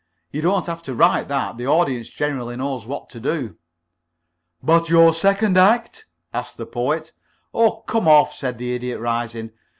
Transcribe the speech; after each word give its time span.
"You 0.31 0.41
don't 0.41 0.65
have 0.65 0.81
to 0.81 0.95
write 0.95 1.27
that. 1.27 1.57
The 1.57 1.67
audience 1.67 2.09
generally 2.09 2.55
knows 2.57 2.87
what 2.87 3.07
to 3.11 3.19
do." 3.19 3.57
"But 4.63 4.89
your 4.89 5.13
second 5.13 5.59
act?" 5.59 6.05
asked 6.33 6.57
the 6.57 6.65
Poet. 6.65 7.11
"Oh, 7.53 7.81
come 7.85 8.07
off," 8.07 8.33
said 8.33 8.57
the 8.57 8.73
Idiot, 8.73 8.99
rising. 8.99 9.51